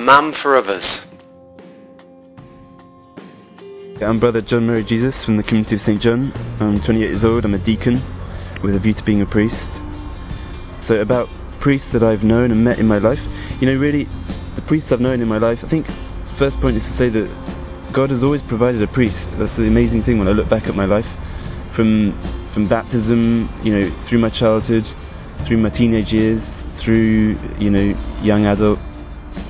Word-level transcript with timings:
Man 0.00 0.32
for 0.32 0.56
Others. 0.56 1.02
I'm 4.00 4.18
Brother 4.18 4.40
John 4.40 4.66
Mary 4.66 4.82
Jesus 4.82 5.14
from 5.26 5.36
the 5.36 5.42
community 5.42 5.74
of 5.76 5.82
St. 5.82 6.00
John. 6.00 6.32
I'm 6.58 6.80
28 6.80 7.10
years 7.10 7.22
old, 7.22 7.44
I'm 7.44 7.52
a 7.52 7.58
deacon 7.58 8.00
with 8.62 8.74
a 8.74 8.78
view 8.78 8.94
to 8.94 9.04
being 9.04 9.20
a 9.20 9.26
priest. 9.26 9.60
So, 10.88 10.94
about 10.94 11.28
priests 11.60 11.86
that 11.92 12.02
I've 12.02 12.22
known 12.22 12.50
and 12.50 12.64
met 12.64 12.78
in 12.78 12.86
my 12.86 12.96
life, 12.96 13.18
you 13.60 13.66
know, 13.66 13.78
really, 13.78 14.08
the 14.56 14.62
priests 14.62 14.88
I've 14.90 15.00
known 15.00 15.20
in 15.20 15.28
my 15.28 15.36
life, 15.36 15.58
I 15.62 15.68
think 15.68 15.86
first 16.38 16.58
point 16.60 16.78
is 16.78 16.82
to 16.82 16.96
say 16.96 17.10
that 17.10 17.92
God 17.92 18.08
has 18.08 18.22
always 18.22 18.40
provided 18.48 18.82
a 18.82 18.88
priest. 18.88 19.18
That's 19.32 19.54
the 19.56 19.68
amazing 19.68 20.04
thing 20.04 20.18
when 20.18 20.28
I 20.28 20.32
look 20.32 20.48
back 20.48 20.66
at 20.66 20.74
my 20.74 20.86
life. 20.86 21.08
From, 21.76 22.16
from 22.54 22.66
baptism, 22.66 23.52
you 23.62 23.78
know, 23.78 24.06
through 24.08 24.20
my 24.20 24.30
childhood, 24.30 24.84
through 25.46 25.58
my 25.58 25.68
teenage 25.68 26.10
years, 26.10 26.42
through, 26.82 27.36
you 27.58 27.68
know, 27.68 28.18
young 28.22 28.46
adult, 28.46 28.78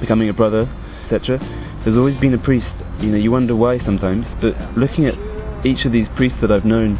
becoming 0.00 0.28
a 0.28 0.32
brother, 0.32 0.68
etc. 1.02 1.38
There's 1.80 1.96
always 1.96 2.16
been 2.18 2.34
a 2.34 2.38
priest. 2.38 2.68
You 3.00 3.10
know, 3.10 3.16
you 3.16 3.30
wonder 3.30 3.54
why 3.54 3.78
sometimes, 3.78 4.26
but 4.40 4.56
looking 4.76 5.06
at 5.06 5.16
each 5.64 5.84
of 5.84 5.92
these 5.92 6.08
priests 6.10 6.38
that 6.40 6.50
I've 6.50 6.64
known, 6.64 6.98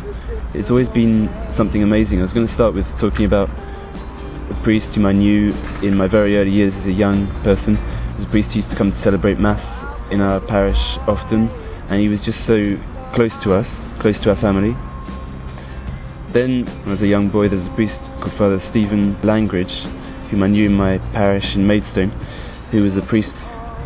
it's 0.55 0.71
always 0.71 0.89
been 0.89 1.29
something 1.57 1.83
amazing. 1.83 2.20
I 2.20 2.25
was 2.25 2.33
going 2.33 2.47
to 2.47 2.55
start 2.55 2.75
with 2.75 2.87
talking 2.98 3.25
about 3.25 3.48
a 3.51 4.61
priest 4.62 4.87
whom 4.95 5.07
I 5.07 5.12
knew 5.12 5.53
in 5.83 5.97
my 5.97 6.07
very 6.07 6.37
early 6.37 6.51
years 6.51 6.75
as 6.75 6.87
a 6.87 6.93
young 6.93 7.27
person. 7.43 7.77
He 7.77 8.19
was 8.19 8.27
a 8.27 8.31
priest 8.31 8.55
used 8.55 8.70
to 8.70 8.77
come 8.77 8.93
to 8.93 9.03
celebrate 9.03 9.39
Mass 9.39 9.62
in 10.12 10.20
our 10.20 10.41
parish 10.41 10.79
often, 11.09 11.48
and 11.89 12.01
he 12.01 12.09
was 12.09 12.20
just 12.20 12.39
so 12.47 12.79
close 13.12 13.33
to 13.43 13.55
us, 13.55 13.67
close 14.01 14.19
to 14.20 14.31
our 14.31 14.37
family. 14.37 14.77
Then, 16.29 16.67
when 16.67 16.89
I 16.89 16.91
was 16.91 17.03
a 17.03 17.09
young 17.09 17.29
boy, 17.29 17.48
there 17.48 17.59
was 17.59 17.67
a 17.67 17.75
priest 17.75 17.95
called 18.20 18.33
Father 18.34 18.65
Stephen 18.67 19.19
Langridge, 19.23 19.84
whom 20.31 20.43
I 20.43 20.48
knew 20.48 20.67
in 20.67 20.75
my 20.75 20.98
parish 21.12 21.55
in 21.55 21.67
Maidstone, 21.67 22.12
who 22.70 22.83
was 22.83 22.97
a 22.97 23.02
priest 23.02 23.37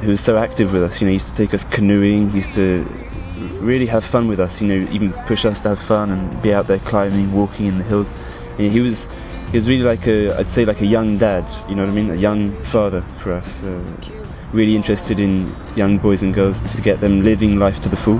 who 0.02 0.12
was 0.12 0.20
so 0.24 0.36
active 0.36 0.72
with 0.72 0.82
us. 0.82 1.00
You 1.00 1.06
know, 1.06 1.12
he 1.12 1.18
used 1.18 1.36
to 1.36 1.46
take 1.46 1.54
us 1.54 1.60
canoeing, 1.72 2.30
he 2.30 2.40
used 2.40 2.54
to 2.54 2.84
really 3.60 3.86
have 3.86 4.04
fun 4.10 4.28
with 4.28 4.40
us. 4.40 4.50
You 4.60 4.66
know, 4.66 4.92
even 4.92 5.12
push 5.26 5.44
us 5.44 5.60
to 5.62 5.76
have 5.76 5.88
fun 5.88 6.10
and 6.10 6.42
be 6.42 6.52
out 6.52 6.66
there 6.66 6.80
climbing, 6.80 7.32
walking 7.32 7.66
in 7.66 7.78
the 7.78 7.84
hills. 7.84 8.06
And 8.58 8.70
he 8.70 8.80
was 8.80 8.96
he 9.50 9.58
was 9.58 9.68
really 9.68 9.84
like 9.84 10.06
a 10.06 10.38
I'd 10.38 10.52
say 10.54 10.64
like 10.64 10.80
a 10.80 10.86
young 10.86 11.18
dad. 11.18 11.44
You 11.68 11.74
know 11.74 11.82
what 11.82 11.90
I 11.90 11.94
mean? 11.94 12.10
A 12.10 12.16
young 12.16 12.52
father 12.66 13.04
for 13.22 13.32
us. 13.32 13.48
Uh, 13.62 14.26
really 14.52 14.74
interested 14.74 15.20
in 15.20 15.46
young 15.76 15.98
boys 15.98 16.20
and 16.22 16.34
girls 16.34 16.56
to 16.74 16.82
get 16.82 17.00
them 17.00 17.22
living 17.22 17.56
life 17.58 17.80
to 17.84 17.88
the 17.88 17.96
full. 18.04 18.18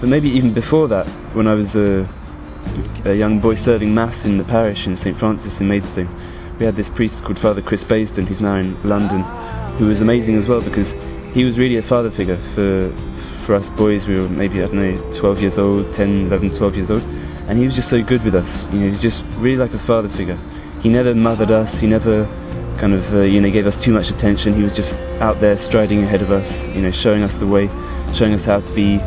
But 0.00 0.08
maybe 0.08 0.28
even 0.28 0.54
before 0.54 0.86
that, 0.88 1.06
when 1.34 1.48
I 1.48 1.54
was 1.54 1.66
a, 1.74 3.10
a 3.10 3.14
young 3.14 3.40
boy 3.40 3.56
serving 3.64 3.92
mass 3.92 4.24
in 4.24 4.38
the 4.38 4.44
parish 4.44 4.86
in 4.86 5.00
St 5.02 5.18
Francis 5.18 5.52
in 5.58 5.68
Maidstone, 5.68 6.08
we 6.58 6.66
had 6.66 6.76
this 6.76 6.88
priest 6.94 7.14
called 7.24 7.40
Father 7.40 7.62
Chris 7.62 7.82
Baisden, 7.82 8.26
who's 8.26 8.40
now 8.40 8.56
in 8.56 8.80
London, 8.88 9.22
who 9.78 9.86
was 9.86 10.00
amazing 10.00 10.36
as 10.36 10.48
well 10.48 10.60
because 10.60 10.86
he 11.34 11.44
was 11.44 11.58
really 11.58 11.76
a 11.76 11.82
father 11.82 12.10
figure 12.10 12.38
for 12.54 12.92
for 13.44 13.54
us 13.56 13.68
boys. 13.76 14.06
We 14.06 14.20
were 14.20 14.28
maybe 14.28 14.62
I 14.62 14.66
don't 14.66 14.74
know 14.74 15.20
12 15.20 15.40
years 15.40 15.58
old, 15.58 15.94
10, 15.96 16.26
11, 16.26 16.56
12 16.56 16.74
years 16.76 16.90
old, 16.90 17.02
and 17.48 17.58
he 17.58 17.66
was 17.66 17.74
just 17.74 17.90
so 17.90 18.02
good 18.02 18.22
with 18.22 18.34
us. 18.34 18.72
You 18.72 18.80
know, 18.80 18.88
he's 18.90 19.00
just 19.00 19.22
really 19.36 19.56
like 19.56 19.74
a 19.74 19.84
father 19.86 20.08
figure. 20.10 20.38
He 20.80 20.88
never 20.88 21.14
mothered 21.14 21.50
us. 21.50 21.80
He 21.80 21.86
never 21.86 22.24
kind 22.78 22.94
of 22.94 23.14
uh, 23.14 23.22
you 23.22 23.40
know 23.40 23.50
gave 23.50 23.66
us 23.66 23.76
too 23.84 23.92
much 23.92 24.10
attention. 24.10 24.54
He 24.54 24.62
was 24.62 24.74
just 24.74 24.92
out 25.20 25.40
there 25.40 25.58
striding 25.66 26.04
ahead 26.04 26.22
of 26.22 26.30
us, 26.30 26.46
you 26.74 26.82
know, 26.82 26.90
showing 26.90 27.22
us 27.22 27.32
the 27.40 27.46
way, 27.46 27.66
showing 28.16 28.34
us 28.34 28.44
how 28.44 28.60
to 28.60 28.74
be 28.74 28.98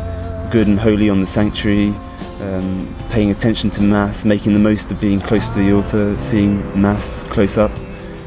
good 0.50 0.66
and 0.66 0.78
holy 0.78 1.08
on 1.10 1.20
the 1.20 1.32
sanctuary, 1.34 1.94
um, 2.40 2.94
paying 3.10 3.30
attention 3.30 3.70
to 3.72 3.80
Mass, 3.82 4.24
making 4.24 4.54
the 4.54 4.60
most 4.60 4.84
of 4.90 5.00
being 5.00 5.20
close 5.20 5.44
to 5.46 5.54
the 5.54 5.72
altar, 5.72 6.16
seeing 6.30 6.80
Mass 6.80 7.02
close 7.32 7.56
up. 7.56 7.70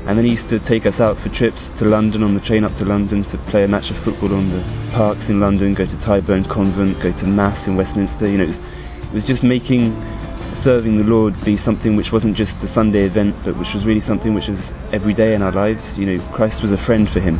And 0.07 0.17
then 0.17 0.25
he 0.25 0.31
used 0.35 0.49
to 0.49 0.59
take 0.59 0.85
us 0.85 0.99
out 0.99 1.19
for 1.21 1.29
trips 1.29 1.61
to 1.79 1.85
London 1.85 2.23
on 2.23 2.33
the 2.33 2.39
train 2.41 2.63
up 2.63 2.75
to 2.77 2.85
London 2.85 3.23
to 3.29 3.37
play 3.49 3.63
a 3.63 3.67
match 3.67 3.91
of 3.91 3.97
football 4.03 4.33
on 4.33 4.49
the 4.49 4.61
parks 4.91 5.21
in 5.29 5.39
London, 5.39 5.75
go 5.75 5.85
to 5.85 5.95
Tyburn 5.97 6.49
Convent, 6.49 7.01
go 7.03 7.11
to 7.11 7.27
Mass 7.27 7.67
in 7.67 7.75
Westminster. 7.75 8.27
You 8.27 8.39
know, 8.39 8.43
it 8.45 8.47
was, 8.47 8.57
it 8.57 9.13
was 9.13 9.25
just 9.25 9.43
making 9.43 9.93
serving 10.63 10.97
the 10.97 11.03
Lord 11.03 11.33
be 11.43 11.57
something 11.57 11.95
which 11.95 12.11
wasn't 12.11 12.35
just 12.35 12.51
a 12.61 12.73
Sunday 12.73 13.05
event, 13.05 13.35
but 13.43 13.57
which 13.57 13.73
was 13.73 13.85
really 13.85 14.01
something 14.01 14.33
which 14.33 14.47
was 14.47 14.59
every 14.91 15.13
day 15.13 15.33
in 15.33 15.41
our 15.41 15.51
lives. 15.51 15.83
You 15.97 16.05
know, 16.05 16.25
Christ 16.33 16.61
was 16.61 16.71
a 16.71 16.83
friend 16.85 17.09
for 17.09 17.19
him. 17.19 17.39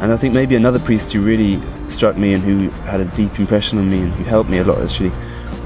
And 0.00 0.12
I 0.12 0.16
think 0.16 0.32
maybe 0.32 0.56
another 0.56 0.78
priest 0.78 1.12
who 1.12 1.22
really 1.22 1.56
struck 1.96 2.16
me 2.16 2.34
and 2.34 2.42
who 2.42 2.70
had 2.84 3.00
a 3.00 3.04
deep 3.16 3.38
impression 3.38 3.78
on 3.78 3.90
me 3.90 4.00
and 4.00 4.12
who 4.12 4.24
helped 4.24 4.50
me 4.50 4.58
a 4.58 4.64
lot 4.64 4.80
actually 4.80 5.10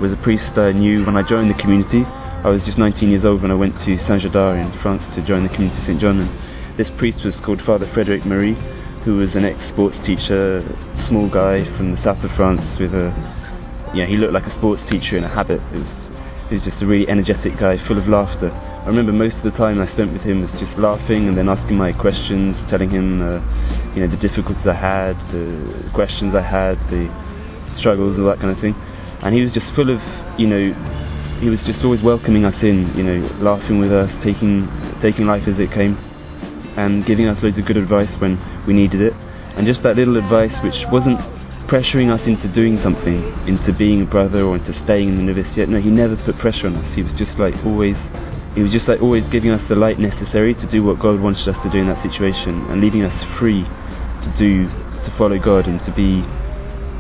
was 0.01 0.13
a 0.13 0.17
priest 0.17 0.59
I 0.59 0.73
knew 0.73 1.05
when 1.05 1.17
I 1.17 1.23
joined 1.23 1.51
the 1.51 1.55
community. 1.55 2.05
I 2.05 2.49
was 2.49 2.63
just 2.65 2.79
19 2.79 3.11
years 3.11 3.25
old 3.25 3.43
when 3.43 3.51
I 3.51 3.55
went 3.55 3.79
to 3.81 3.97
Saint-Gildard 4.07 4.61
in 4.61 4.81
France 4.81 5.03
to 5.15 5.23
join 5.23 5.43
the 5.43 5.49
community 5.49 5.83
St. 5.85 6.01
John. 6.01 6.21
And 6.21 6.77
this 6.77 6.91
priest 6.99 7.25
was 7.25 7.35
called 7.37 7.63
Father 7.63 7.87
Frederic 7.87 8.25
Marie, 8.25 8.57
who 9.03 9.17
was 9.17 9.35
an 9.37 9.45
ex-sports 9.45 9.97
teacher, 10.05 10.61
small 11.07 11.29
guy 11.29 11.65
from 11.77 11.95
the 11.95 12.03
south 12.03 12.23
of 12.25 12.31
France 12.33 12.63
with 12.79 12.95
a, 12.95 13.13
yeah, 13.95 14.07
he 14.07 14.17
looked 14.17 14.33
like 14.33 14.47
a 14.47 14.57
sports 14.57 14.83
teacher 14.91 15.17
in 15.17 15.25
a 15.25 15.29
habit. 15.29 15.61
It 15.73 15.79
was, 15.79 16.04
he 16.49 16.57
was 16.57 16.65
just 16.65 16.83
a 16.83 16.87
really 16.87 17.09
energetic 17.09 17.57
guy, 17.57 17.77
full 17.77 17.99
of 17.99 18.07
laughter. 18.07 18.51
I 18.53 18.87
remember 18.87 19.13
most 19.13 19.37
of 19.37 19.43
the 19.43 19.51
time 19.53 19.81
I 19.81 19.91
spent 19.93 20.13
with 20.13 20.23
him 20.23 20.43
was 20.43 20.53
just 20.61 20.77
laughing 20.77 21.27
and 21.27 21.37
then 21.37 21.49
asking 21.49 21.79
my 21.79 21.93
questions, 21.93 22.57
telling 22.69 22.91
him, 22.91 23.23
uh, 23.23 23.41
you 23.95 24.03
know, 24.03 24.07
the 24.07 24.19
difficulties 24.19 24.67
I 24.67 24.75
had, 24.75 25.19
the 25.29 25.91
questions 25.95 26.35
I 26.35 26.43
had, 26.43 26.79
the 26.91 27.11
struggles, 27.79 28.19
all 28.19 28.27
that 28.27 28.41
kind 28.41 28.51
of 28.51 28.61
thing. 28.61 28.75
And 29.23 29.35
he 29.35 29.43
was 29.43 29.55
just 29.55 29.75
full 29.75 29.89
of, 29.89 30.03
you 30.39 30.47
know, 30.47 30.73
he 31.41 31.49
was 31.49 31.63
just 31.65 31.83
always 31.83 32.03
welcoming 32.03 32.45
us 32.45 32.63
in, 32.63 32.95
you 32.95 33.03
know, 33.03 33.27
laughing 33.41 33.79
with 33.79 33.93
us, 33.93 34.11
taking 34.23 34.69
taking 35.01 35.25
life 35.25 35.49
as 35.49 35.59
it 35.59 35.73
came, 35.73 35.97
and 36.77 37.07
giving 37.07 37.27
us 37.29 37.43
loads 37.43 37.57
of 37.57 37.65
good 37.65 37.79
advice 37.79 38.11
when 38.21 38.39
we 38.67 38.75
needed 38.75 39.01
it. 39.01 39.15
And 39.57 39.67
just 39.67 39.83
that 39.83 39.97
little 39.97 40.17
advice, 40.19 40.53
which 40.63 40.85
wasn't 40.93 41.21
pressuring 41.67 42.13
us 42.13 42.27
into 42.27 42.49
doing 42.49 42.79
something, 42.79 43.23
into 43.49 43.73
being 43.73 44.03
a 44.03 44.05
brother 44.05 44.43
or 44.43 44.57
into 44.57 44.79
staying 44.81 45.09
in 45.09 45.17
the 45.17 45.23
novitiate. 45.23 45.69
No, 45.69 45.81
he 45.81 45.91
never 45.91 46.17
put 46.17 46.37
pressure 46.37 46.67
on 46.67 46.77
us. 46.77 46.95
He 46.95 47.03
was 47.03 47.13
just 47.15 47.39
like 47.39 47.55
always, 47.65 47.97
he 48.55 48.63
was 48.63 48.71
just 48.71 48.87
like 48.87 49.01
always 49.01 49.25
giving 49.29 49.51
us 49.51 49.63
the 49.69 49.75
light 49.75 49.99
necessary 49.99 50.55
to 50.55 50.67
do 50.67 50.85
what 50.85 50.99
God 50.99 51.21
wanted 51.21 51.49
us 51.49 51.57
to 51.63 51.71
do 51.71 51.79
in 51.79 51.89
that 51.89 52.03
situation, 52.03 52.61
and 52.71 52.81
leaving 52.81 53.03
us 53.03 53.39
free 53.39 53.65
to 53.65 54.35
do, 54.39 54.69
to 54.69 55.11
follow 55.17 55.39
God 55.39 55.67
and 55.67 55.81
to 55.85 55.93
be, 55.93 56.23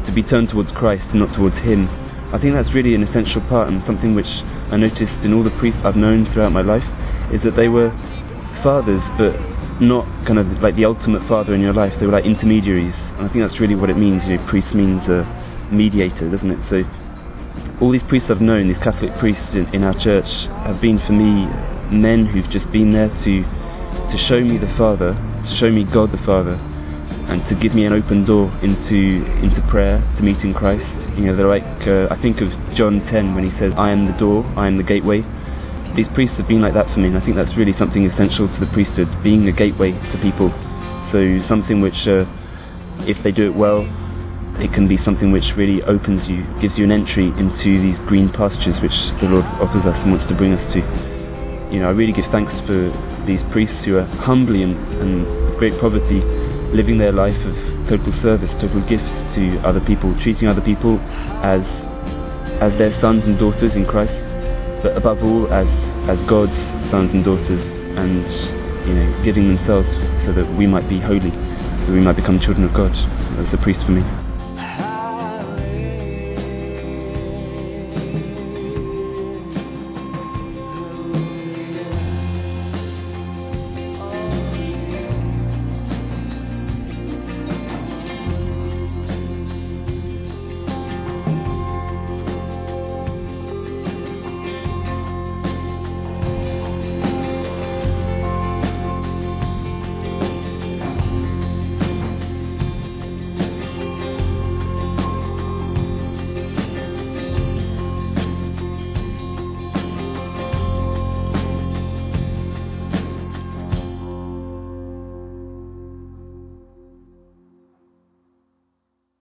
to 0.06 0.12
be 0.12 0.22
turned 0.22 0.48
towards 0.48 0.72
Christ, 0.72 1.04
and 1.10 1.20
not 1.20 1.34
towards 1.34 1.56
Him. 1.56 1.88
I 2.32 2.38
think 2.38 2.54
that's 2.54 2.72
really 2.74 2.94
an 2.94 3.02
essential 3.02 3.42
part 3.42 3.68
and 3.68 3.84
something 3.84 4.14
which 4.14 4.26
I 4.72 4.76
noticed 4.76 5.22
in 5.22 5.32
all 5.34 5.44
the 5.44 5.54
priests 5.58 5.80
I've 5.84 5.96
known 5.96 6.26
throughout 6.32 6.52
my 6.52 6.62
life 6.62 6.88
is 7.32 7.42
that 7.42 7.54
they 7.54 7.68
were 7.68 7.92
fathers, 8.62 9.02
but 9.18 9.34
not 9.80 10.04
kind 10.26 10.38
of 10.38 10.46
like 10.62 10.76
the 10.76 10.84
ultimate 10.84 11.22
father 11.22 11.54
in 11.54 11.60
your 11.60 11.72
life. 11.72 11.92
They 11.98 12.06
were 12.06 12.12
like 12.12 12.24
intermediaries, 12.24 12.94
and 12.94 13.22
I 13.22 13.28
think 13.28 13.44
that's 13.44 13.60
really 13.60 13.74
what 13.74 13.90
it 13.90 13.96
means. 13.96 14.24
You 14.24 14.36
know, 14.36 14.46
priest 14.46 14.74
means 14.74 15.02
a 15.08 15.24
mediator, 15.70 16.30
doesn't 16.30 16.50
it? 16.50 16.58
So 16.68 16.84
all 17.80 17.90
these 17.90 18.02
priests 18.02 18.30
I've 18.30 18.40
known, 18.40 18.68
these 18.68 18.82
Catholic 18.82 19.12
priests 19.18 19.54
in, 19.54 19.66
in 19.74 19.84
our 19.84 19.94
church, 19.94 20.46
have 20.66 20.80
been 20.80 20.98
for 20.98 21.12
me 21.12 21.46
men 21.90 22.24
who've 22.24 22.48
just 22.50 22.70
been 22.72 22.90
there 22.90 23.08
to 23.08 23.42
to 23.42 24.18
show 24.28 24.40
me 24.40 24.58
the 24.58 24.70
Father, 24.70 25.12
to 25.12 25.54
show 25.54 25.70
me 25.70 25.84
God 25.84 26.12
the 26.12 26.18
Father, 26.18 26.54
and 27.28 27.46
to 27.48 27.54
give 27.54 27.74
me 27.74 27.84
an 27.84 27.92
open 27.92 28.24
door 28.24 28.52
into 28.62 29.24
into 29.42 29.60
prayer, 29.68 30.02
to 30.16 30.22
meeting 30.22 30.54
Christ. 30.54 30.90
You 31.16 31.26
know, 31.26 31.36
they're 31.36 31.48
like 31.48 31.86
uh, 31.86 32.08
I 32.10 32.20
think 32.20 32.40
of 32.40 32.50
John 32.74 33.04
10 33.06 33.34
when 33.34 33.44
he 33.44 33.50
says, 33.50 33.74
"I 33.76 33.90
am 33.90 34.06
the 34.06 34.12
door, 34.12 34.44
I 34.56 34.66
am 34.66 34.76
the 34.76 34.82
gateway." 34.82 35.24
These 35.94 36.08
priests 36.08 36.36
have 36.38 36.48
been 36.48 36.60
like 36.60 36.74
that 36.74 36.90
for 36.92 36.98
me, 36.98 37.06
and 37.06 37.16
I 37.16 37.20
think 37.20 37.36
that's 37.36 37.56
really 37.56 37.72
something 37.78 38.04
essential 38.04 38.48
to 38.48 38.60
the 38.60 38.66
priesthood, 38.66 39.08
being 39.22 39.46
a 39.48 39.52
gateway 39.52 39.92
to 39.92 40.18
people. 40.18 40.50
So 41.12 41.38
something 41.46 41.80
which, 41.80 42.06
uh, 42.08 42.26
if 43.06 43.22
they 43.22 43.30
do 43.30 43.44
it 43.44 43.54
well, 43.54 43.82
it 44.58 44.72
can 44.72 44.88
be 44.88 44.96
something 44.98 45.30
which 45.30 45.44
really 45.56 45.82
opens 45.84 46.26
you, 46.26 46.42
gives 46.58 46.76
you 46.76 46.84
an 46.84 46.90
entry 46.90 47.28
into 47.38 47.78
these 47.78 47.98
green 48.06 48.28
pastures 48.28 48.74
which 48.82 48.94
the 49.20 49.28
Lord 49.28 49.44
offers 49.62 49.86
us 49.86 49.96
and 50.02 50.12
wants 50.12 50.26
to 50.26 50.34
bring 50.34 50.54
us 50.54 50.72
to. 50.72 50.80
You 51.72 51.80
know, 51.80 51.88
I 51.88 51.92
really 51.92 52.12
give 52.12 52.26
thanks 52.26 52.58
for 52.62 52.90
these 53.24 53.42
priests 53.52 53.78
who 53.84 53.98
are 53.98 54.06
humbly 54.18 54.62
and, 54.62 54.76
and 54.94 55.58
great 55.58 55.78
poverty 55.78 56.20
living 56.74 56.98
their 56.98 57.12
life 57.12 57.38
of 57.44 57.54
total 57.88 58.12
service, 58.20 58.50
total 58.54 58.80
gift 58.82 59.06
to 59.34 59.58
other 59.60 59.80
people, 59.80 60.12
treating 60.22 60.48
other 60.48 60.60
people 60.60 60.98
as 61.42 61.62
as 62.60 62.76
their 62.78 62.92
sons 63.00 63.24
and 63.24 63.38
daughters 63.38 63.74
in 63.74 63.84
Christ, 63.84 64.14
but 64.82 64.96
above 64.96 65.22
all 65.24 65.52
as 65.52 65.68
as 66.08 66.20
God's 66.28 66.52
sons 66.90 67.12
and 67.12 67.24
daughters, 67.24 67.66
and 67.96 68.24
you 68.86 68.94
know, 68.94 69.22
giving 69.22 69.54
themselves 69.54 69.88
so 70.24 70.32
that 70.32 70.46
we 70.54 70.66
might 70.66 70.88
be 70.88 71.00
holy, 71.00 71.30
so 71.30 71.86
that 71.86 71.92
we 71.92 72.00
might 72.00 72.16
become 72.16 72.38
children 72.38 72.64
of 72.64 72.74
God. 72.74 72.92
That's 73.36 73.52
a 73.54 73.58
priest 73.58 73.80
for 73.84 73.92
me. 73.92 74.02